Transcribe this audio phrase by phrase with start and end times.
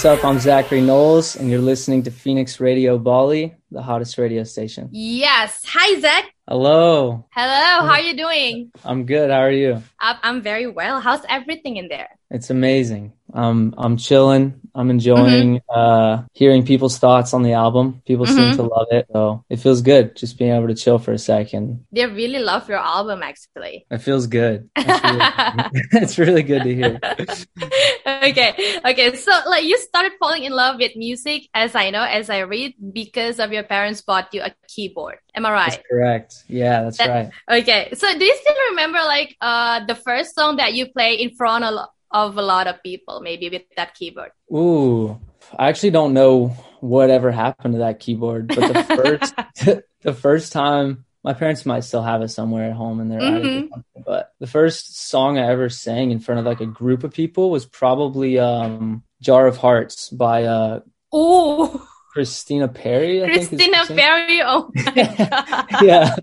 [0.00, 0.24] What's up?
[0.24, 4.88] I'm Zachary Knowles, and you're listening to Phoenix Radio Bali, the hottest radio station.
[4.92, 5.62] Yes.
[5.66, 6.24] Hi, Zach.
[6.48, 7.26] Hello.
[7.32, 7.86] Hello.
[7.86, 8.72] How are you doing?
[8.82, 9.30] I'm good.
[9.30, 9.82] How are you?
[9.98, 11.02] I'm, I'm very well.
[11.02, 12.08] How's everything in there?
[12.30, 13.12] It's amazing.
[13.34, 14.54] Um, I'm chilling.
[14.74, 15.78] I'm enjoying Mm-hmm.
[15.78, 18.02] uh, hearing people's thoughts on the album.
[18.06, 18.56] People seem Mhm.
[18.56, 21.84] to love it, so it feels good just being able to chill for a second.
[21.90, 23.86] They really love your album, actually.
[23.90, 24.70] It feels good.
[24.76, 25.70] It's really,
[26.02, 26.98] it's really good to hear.
[28.06, 28.78] okay.
[28.84, 29.16] Okay.
[29.16, 32.74] So, like, you started falling in love with music, as I know, as I read,
[32.92, 35.18] because of your parents bought you a keyboard.
[35.34, 35.70] Am I right?
[35.70, 36.34] That's correct.
[36.48, 37.60] Yeah, that's That- right.
[37.60, 37.90] Okay.
[37.94, 41.64] So, do you still remember, like, uh, the first song that you play in front
[41.64, 44.32] of, of a lot of people, maybe with that keyboard?
[44.52, 45.20] Ooh,
[45.58, 46.48] I actually don't know
[46.80, 49.34] whatever happened to that keyboard, but the first
[50.02, 53.68] the first time my parents might still have it somewhere at home in their Mhm.
[53.70, 57.12] something, but the first song I ever sang in front of like a group of
[57.12, 60.80] people was probably um Jar of Hearts by uh
[61.12, 63.22] Oh, Christina Perri.
[63.24, 63.84] I Christina.
[63.86, 64.40] Perri.
[64.42, 65.82] Oh my God.
[65.82, 66.16] yeah.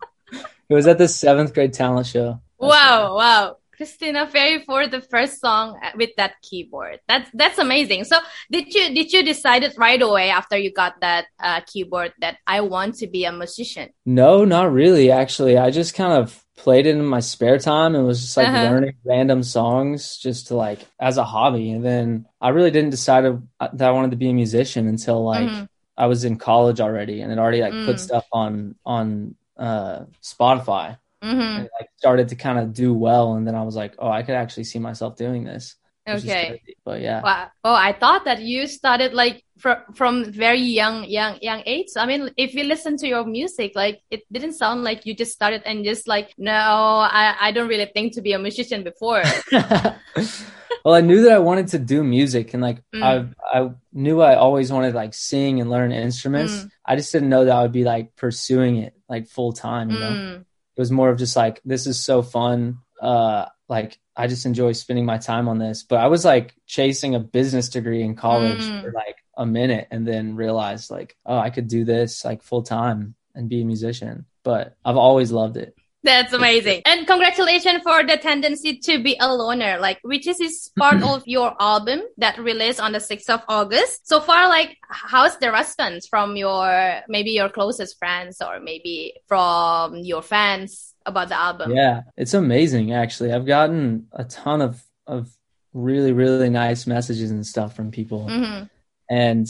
[0.69, 2.41] It was at the seventh grade talent show.
[2.58, 3.58] Wow, wow.
[3.78, 7.00] Christina Perri for the first song with that keyboard.
[7.08, 8.06] That's that's amazing.
[8.06, 8.17] So
[8.52, 12.38] did you did you decide it right away after you got that uh, keyboard that
[12.48, 13.89] I want to be a musician?
[14.05, 15.58] No, not really, actually.
[15.58, 18.64] I just kind of played it in my spare time and was just like Uh-huh.
[18.66, 21.72] learning random songs just to like as a hobby.
[21.72, 25.23] And then I really didn't decide uh, that I wanted to be a musician until
[25.23, 25.67] like Mhm.
[25.98, 28.00] I was in college already and had already like put Mm.
[28.00, 33.34] stuff on on uh Spotify hmm and like started to kind of do well.
[33.34, 35.76] And then I was like, oh, I could actually see myself doing this.
[36.08, 36.61] Okay.
[36.86, 37.22] But yeah.
[37.22, 37.48] Wow.
[37.66, 41.88] Oh, I thought that you started like from from very young young young age.
[41.98, 45.33] I mean, if you listen to your music, like it didn't sound like you just
[45.33, 49.22] started and just like, no, I I don't really think to be a musician before.
[49.52, 53.33] well, I knew that I wanted to do music, and like Mm.
[53.54, 56.54] I, I knew I always wanted like sing and learn instruments.
[56.54, 56.72] Mm.
[56.86, 59.92] I just didn't know that I would be like pursuing it like full time.
[59.92, 60.45] You know, Mm.
[60.77, 62.77] It was more of just like this is so fun.
[63.02, 65.83] Uh, like I just enjoy spending my time on this.
[65.83, 68.82] But I was like chasing a business degree in college Mm.
[68.83, 72.64] for like a minute, and then realized like, oh, I could do this like full
[72.64, 74.26] time and be a musician.
[74.43, 75.76] But I've always loved it.
[76.03, 76.83] That's amazing.
[76.85, 81.23] And congratulations for the tendency to be a loner, like which is, is part of
[81.25, 84.08] your album that released on the 6th of August.
[84.08, 89.95] So far, like how's the response from your maybe your closest friends or maybe from
[89.97, 91.71] your fans about the album?
[91.75, 93.33] Yeah, it's amazing actually.
[93.33, 95.29] I've gotten a ton of of
[95.73, 98.29] really really nice messages and stuff from people.
[98.29, 98.64] hmm
[99.09, 99.47] And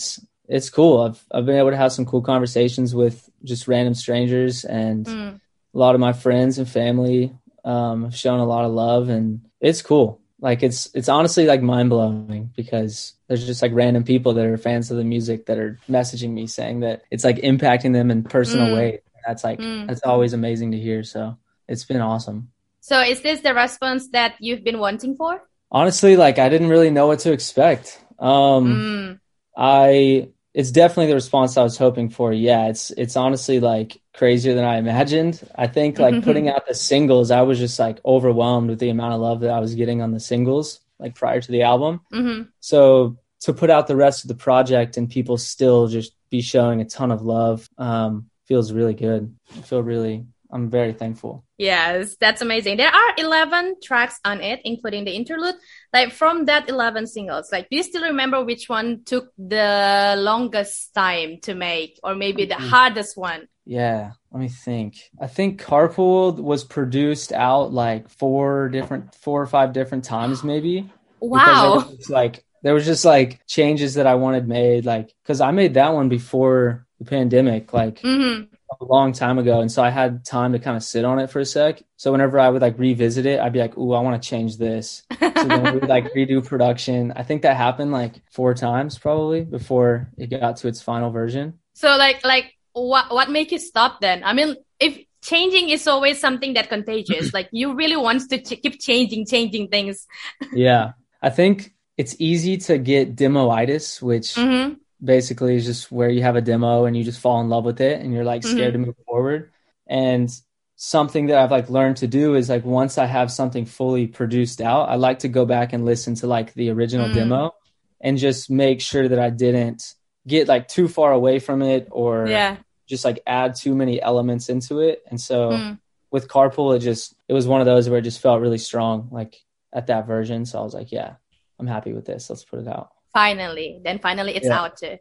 [0.47, 1.01] it's cool.
[1.01, 5.41] I've I've been able to have some cool conversations with just random strangers and Mm.
[5.77, 7.31] A lot of my friends and family
[7.63, 10.19] um have shown a lot of love and it's cool.
[10.39, 14.57] Like it's it's honestly like mind blowing because there's just like random people that are
[14.57, 18.23] fans of the music that are messaging me saying that it's like impacting them in
[18.23, 18.73] personal Mm.
[18.77, 18.99] ways.
[19.25, 19.88] That's like Mm.
[19.88, 21.03] that's always amazing to hear.
[21.03, 22.49] So it's been awesome.
[22.81, 25.41] So is this the response that you've been wanting for?
[25.69, 29.19] honestly like i didn't really know what to expect um Mm.
[29.57, 32.34] i it's definitely the response i was hoping for.
[32.34, 35.40] Yeah it's it's honestly like crazier than i imagined.
[35.56, 39.13] I think like putting out the singles i was just like overwhelmed with the amount
[39.13, 42.01] of love that i was getting on the singles like prior to the album.
[42.12, 46.41] Hmm so to put out the rest of the project and people still just be
[46.41, 49.35] showing a ton of love um feels really good.
[49.57, 52.77] I feel really i'm very thankful Yes, that's amazing.
[52.77, 55.55] There are 11 tracks on it, including the interlude.
[55.91, 60.93] Like from that 11 singles, like do you still remember which one took the longest
[60.93, 63.47] time to make or maybe the hardest one?
[63.65, 64.97] Yeah, let me think.
[65.19, 70.89] I think Carpool was produced out like four different, four or five different times, maybe.
[71.19, 71.73] Wow.
[71.77, 75.73] was, like there was just like changes that I wanted made, like because I made
[75.73, 78.43] that one before the pandemic, like hmm
[78.81, 81.29] a long time ago, and so I had time to kind of sit on it
[81.29, 81.81] for a sec.
[81.97, 84.57] So whenever I would like revisit it, I'd be like, "Ooh, I want to change
[84.57, 85.03] this."
[85.35, 87.13] So then we would like redo production.
[87.15, 91.59] I think that happened like four times probably before it got to its final version.
[91.73, 94.23] so like like what what make you stop then?
[94.23, 98.61] I mean, if changing is always something that contagious, like you really want to ch-
[98.61, 100.07] keep changing, changing things.
[100.51, 100.91] yeah
[101.21, 104.73] i think it's easy to get demoitis which hmm
[105.03, 107.79] basically is just where you have a demo and you just fall in love with
[107.81, 109.51] it and you're like scared to move forward
[109.85, 110.29] and
[110.75, 114.59] something that i've like learned to do is like once i have something fully produced
[114.61, 117.13] out i like to go back and listen to like the original Mm.
[117.13, 117.55] demo
[118.01, 119.94] and just make sure that i didn't
[120.27, 122.57] get like too far away from it or Yeah.
[122.88, 125.79] just like add too many elements into it and so Mm.
[126.11, 129.09] with carpool it just it was one of those where it just felt really strong
[129.11, 129.43] like
[129.73, 131.15] at that version so i was like yeah
[131.59, 134.59] i'm happy with this let's put it out finally, then finally it's Yeah.
[134.62, 134.98] out too.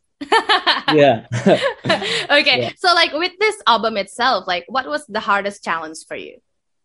[0.93, 1.26] yeah.
[2.31, 2.70] okay, Yeah.
[2.76, 6.38] so like with this album itself, like what was the hardest challenge for you?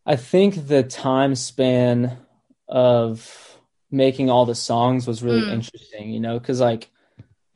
[0.06, 2.18] I think the time span
[2.68, 3.60] of
[3.92, 5.54] making all the songs was really Mm.
[5.54, 6.90] interesting, you know, because like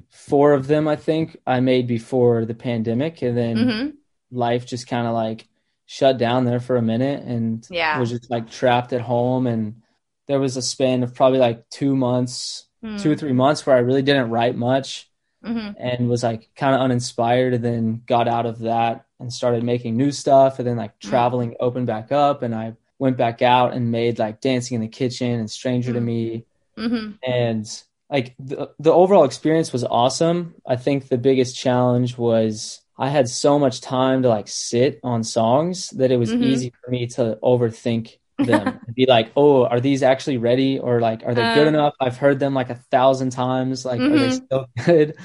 [0.10, 3.90] four of them I think I made before the pandemic, and then hmm
[4.32, 5.48] life just kind of like
[5.86, 8.00] shut down there for a minute, and Yeah.
[8.00, 9.82] was just like trapped at home, and
[10.28, 13.80] there was a span of probably like two months, two or three months where I
[13.80, 15.10] really didn't write much
[15.44, 19.64] hmm and was like kind of uninspired and then got out of that and started
[19.64, 21.10] making new stuff and then like Mm.
[21.10, 24.88] traveling opened back up and I went back out and made like dancing in the
[24.88, 26.06] kitchen and stranger to Mm.
[26.06, 26.46] me
[26.78, 32.82] hmm and like the, the overall experience was awesome I think the biggest challenge was
[32.98, 36.42] I had so much time to like sit on songs that it was Mhm.
[36.42, 41.24] easy for me to overthink them be like oh are these actually ready or like
[41.26, 41.70] are they good Uh.
[41.70, 44.46] enough i've heard them like a thousand times like are they Mhm.
[44.46, 45.16] still good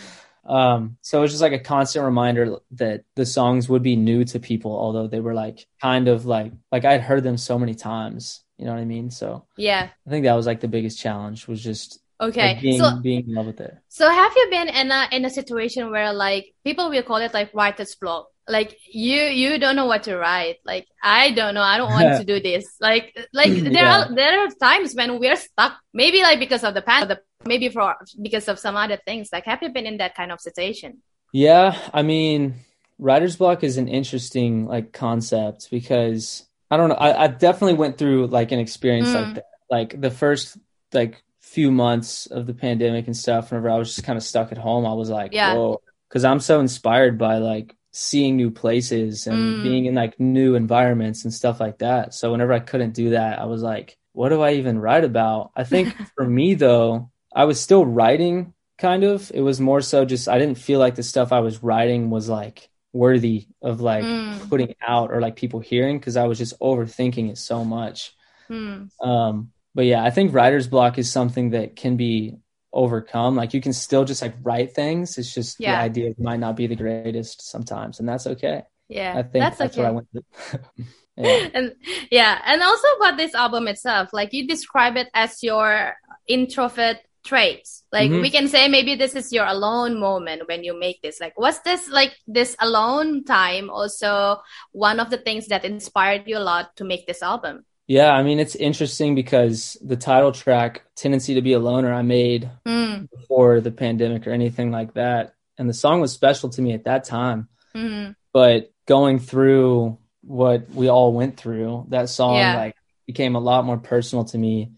[0.45, 4.25] um so it was just like a constant reminder that the songs would be new
[4.25, 7.75] to people although they were like kind of like like i'd heard them so many
[7.75, 9.89] times you know what i mean so Yeah.
[10.07, 12.55] i think that was like the biggest challenge was just Okay.
[12.55, 15.25] like, being so being in love with it So have you been in a in
[15.25, 18.30] a situation where like people will call it like writer's block?
[18.49, 20.57] Like you you don't know what to write.
[20.65, 21.63] Like I don't know.
[21.63, 22.67] I don't want to do this.
[22.81, 24.05] Like like there Yeah.
[24.07, 25.79] are there are times when we're stuck.
[25.95, 29.29] Maybe like because of the the, maybe for because of some other things.
[29.33, 31.03] Like have you been in that kind of situation?
[31.33, 32.55] Yeah, I mean,
[32.99, 36.97] writer's block is an interesting like concept because I don't know.
[36.97, 39.15] I, I definitely went through like an experience Mm.
[39.15, 39.45] like that.
[39.71, 40.59] Like the first
[40.93, 44.51] like few months of the pandemic and stuff, whenever I was just kind of stuck
[44.51, 45.55] at home, I was like, Yeah.
[45.55, 49.63] whoa, because I'm so inspired by like seeing new places and Mm.
[49.63, 52.15] being in like new environments and stuff like that.
[52.15, 55.51] So whenever I couldn't do that, I was like, what do I even write about?
[55.57, 59.31] I think for me though, I was still writing kind of.
[59.35, 62.29] It was more so just I didn't feel like the stuff I was writing was
[62.29, 64.49] like worthy of like Mm.
[64.51, 68.15] putting out or like people hearing because I was just overthinking it so much.
[68.49, 68.91] Hmm.
[69.03, 72.37] Um, but yeah, I think writer's block is something that can be
[72.73, 73.37] overcome.
[73.37, 75.19] Like you can still just like write things.
[75.19, 75.77] It's just Yeah.
[75.77, 78.63] the idea might not be the greatest sometimes, and that's okay.
[78.89, 79.83] Yeah, I think that's, that's, okay.
[79.83, 80.09] what I went
[81.17, 81.49] yeah.
[81.55, 81.75] and
[82.11, 85.95] yeah, and also about this album itself, like you describe it as your
[86.27, 87.85] introvert traits.
[87.93, 88.23] Like Mhm.
[88.23, 91.21] we can say maybe this is your alone moment when you make this.
[91.21, 94.41] Like was this like this alone time also
[94.73, 97.65] one of the things that inspired you a lot to make this album?
[97.91, 102.03] Yeah, I mean it's interesting because the title track "Tendency to Be a Loner" I
[102.03, 106.63] made Mm, before the pandemic or anything like that, and the song was special to
[106.63, 107.49] me at that time.
[107.75, 112.55] mm, But going through what we all went through, that song Yeah.
[112.55, 112.77] like
[113.09, 114.71] became a lot more personal to me.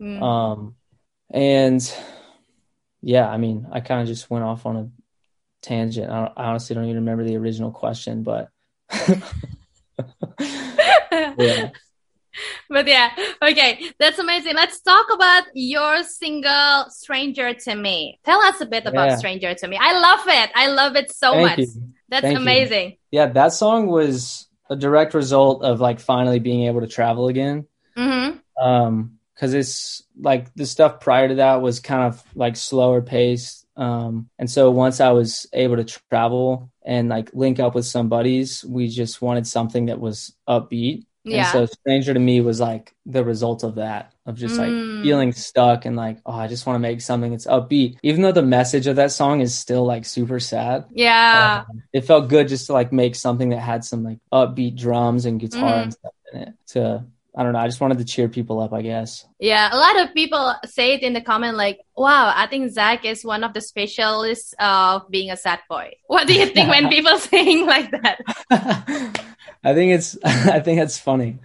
[0.00, 0.22] mm.
[0.22, 0.76] Um,
[1.28, 1.82] and
[3.02, 4.88] yeah, I mean, I kind of just went off on a
[5.60, 6.08] tangent.
[6.08, 8.48] I, I honestly don't even remember the original question, but
[10.40, 11.70] yeah.
[12.68, 13.10] But yeah,
[13.42, 14.54] okay, that's amazing.
[14.54, 19.16] Let's talk about your single "Stranger to Me." Tell us a bit about Yeah.
[19.16, 20.50] "Stranger to Me." I love it.
[20.54, 21.58] I love it so Thank much.
[21.58, 21.66] you.
[22.08, 22.42] That's Thank you.
[22.42, 22.96] amazing.
[23.10, 27.66] Yeah, that song was a direct result of like finally being able to travel again.
[27.96, 33.02] hmm Um, cause it's like the stuff prior to that was kind of like slower
[33.02, 33.66] paced.
[33.76, 38.08] Um, and so once I was able to travel and like link up with some
[38.08, 41.04] buddies, we just wanted something that was upbeat.
[41.24, 41.40] Yeah.
[41.44, 45.02] And so Stranger to Me was like the result of that, of just like Mm.
[45.02, 47.98] feeling stuck and like, oh, I just want to make something that's upbeat.
[48.02, 50.86] Even though the message of that song is still like super sad.
[50.90, 51.64] yeah.
[51.68, 55.26] um, it felt good just to like make something that had some like upbeat drums
[55.26, 55.82] and guitar Mhm.
[55.82, 56.54] and stuff in it.
[56.68, 57.04] To
[57.36, 59.26] I don't know, I just wanted to cheer people up, I guess.
[59.38, 63.04] Yeah, a lot of people say it in the comment like, "Wow, I think Zach
[63.04, 66.88] is one of the specialists of being a sad boy." What do you think when
[66.96, 68.18] people saying like that?
[69.64, 71.38] I think it's I think it's funny.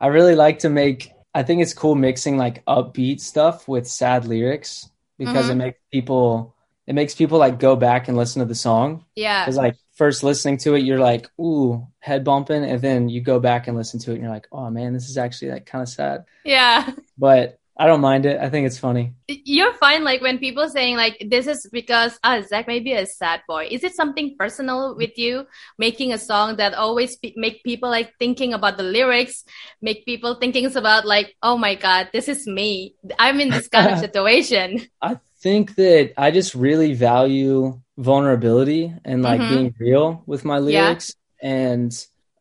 [0.00, 4.24] I really like to make I think it's cool mixing like upbeat stuff with sad
[4.24, 5.50] lyrics because Mhm.
[5.50, 6.54] it makes people
[6.86, 9.04] it makes people like go back and listen to the song.
[9.14, 13.20] Yeah, Because like first listening to it, you're like, ooh, head bumping, and then you
[13.20, 15.66] go back and listen to it and you're like, oh man, this is actually like
[15.66, 16.24] kind of sad.
[16.42, 16.88] yeah.
[17.18, 18.40] But I don't mind it.
[18.40, 19.12] I think it's funny.
[19.28, 20.02] You're fine.
[20.04, 23.68] Like when people saying like, "This is because ah, Zach may be a sad boy."
[23.70, 25.46] Is it something personal with you
[25.78, 29.44] making a song that always pe- make people like thinking about the lyrics,
[29.80, 32.96] make people thinking about like, "Oh my God, this is me.
[33.18, 39.22] I'm in this kind of situation." I think that I just really value vulnerability and
[39.22, 39.48] like Mhm.
[39.48, 40.64] being real with my Yeah.
[40.88, 41.14] lyrics.
[41.42, 41.92] And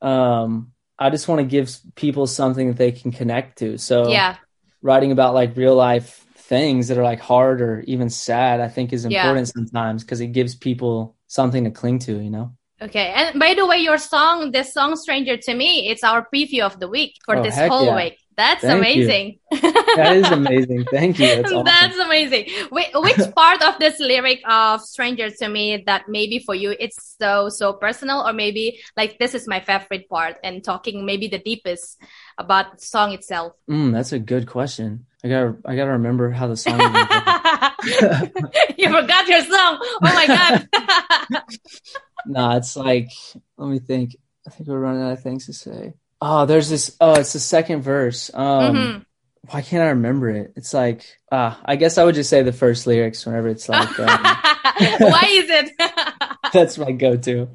[0.02, 3.78] um, I just want to give people something that they can connect to.
[3.78, 4.36] So yeah.
[4.82, 8.92] writing about like real life things that are like hard or even sad, I think
[8.94, 9.12] is Yeah.
[9.22, 12.52] important sometimes because it gives people something to cling to, you know?
[12.82, 13.12] Okay.
[13.14, 16.80] And by the way, your song, this song Stranger to Me, it's our preview of
[16.80, 17.96] the week for Oh, this whole yeah.
[17.96, 18.18] week.
[18.40, 19.40] That's Thank amazing.
[19.52, 20.86] That is amazing.
[20.86, 21.28] Thank you.
[21.28, 21.66] That's awesome.
[21.66, 22.46] That's amazing.
[22.70, 27.18] Which, which part of this lyric of Stranger to Me that maybe for you it's
[27.20, 31.40] so, so personal, or maybe like this is my favorite part and talking maybe the
[31.40, 32.02] deepest
[32.38, 33.56] about the song itself?
[33.70, 35.06] Mm, that's a good question.
[35.22, 36.80] I gotta, I gotta remember how the song.
[38.78, 39.80] you forgot your song.
[39.82, 41.44] Oh my God.
[42.26, 43.12] nah, it's like,
[43.58, 44.16] let me think.
[44.48, 45.92] I think we're running out of things to say.
[46.22, 46.96] Oh, there's this.
[47.00, 48.30] Oh, it's the second verse.
[48.34, 49.06] Um, Mhm.
[49.50, 50.54] why can't I remember it?
[50.58, 53.98] It's like, ah, I guess I would just say the first lyrics whenever it's like.
[54.00, 54.08] Um,
[55.00, 55.72] Why is it?
[56.54, 57.50] that's my go-to.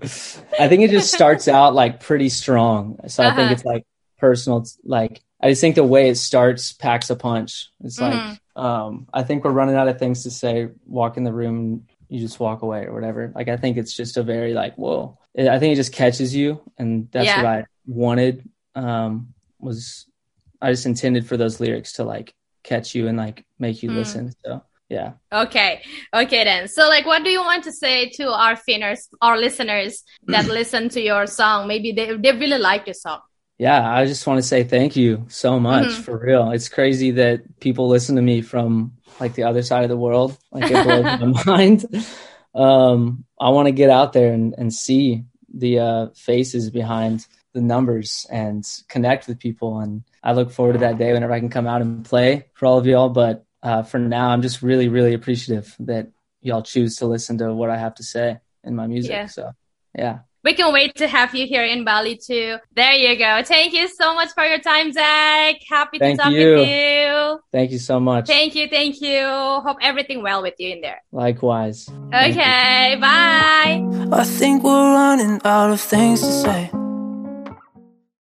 [0.58, 2.98] I think it just starts out like pretty strong.
[3.08, 3.52] So I think Uh-huh.
[3.54, 3.84] it's like
[4.18, 4.58] personal.
[4.58, 7.70] It's like I just think the way it starts packs a punch.
[7.82, 8.38] It's like Mhm.
[8.62, 10.68] um, I think we're running out of things to say.
[10.86, 13.30] Walk in the room, you just walk away or whatever.
[13.34, 15.18] Like I think it's just a very like whoa.
[15.38, 17.36] I think it just catches you, and that's Yeah.
[17.42, 18.48] what I wanted.
[18.74, 20.06] Um, was
[20.60, 23.94] I just intended for those lyrics to like catch you and like make you Mm.
[23.96, 24.32] listen.
[24.44, 25.12] So yeah.
[25.32, 25.82] Okay.
[26.14, 26.68] Okay then.
[26.68, 30.88] So like what do you want to say to our finners, our listeners that listen
[30.90, 31.68] to your song?
[31.68, 33.20] Maybe they they really like your song.
[33.58, 36.02] Yeah, I just want to say thank you so much Mhm.
[36.04, 36.50] for real.
[36.50, 40.36] It's crazy that people listen to me from like the other side of the world.
[40.50, 41.84] Like it blows my mind.
[42.54, 47.62] Um, I want to get out there and, and see the uh, faces behind the
[47.62, 49.78] numbers and connect with people.
[49.78, 52.66] And I look forward to that day whenever I can come out and play for
[52.66, 53.08] all of y'all.
[53.08, 56.08] But uh, for now, I'm just really, really appreciative that
[56.42, 59.12] y'all choose to listen to what I have to say in my music.
[59.12, 59.26] Yeah.
[59.26, 59.52] So
[59.96, 60.18] yeah.
[60.42, 62.58] We can wait to have you here in Bali too.
[62.76, 63.42] There you go.
[63.42, 65.56] Thank you so much for your time, Zach.
[65.66, 66.54] Happy Thank to talk you.
[66.56, 67.40] with you.
[67.50, 68.26] Thank you so much.
[68.26, 68.68] Thank you.
[68.68, 69.22] Thank you.
[69.24, 71.02] Hope everything well with you in there.
[71.12, 71.88] Likewise.
[72.12, 72.98] Okay.
[73.00, 73.88] Bye.
[74.12, 76.70] I think we're running out of things to say.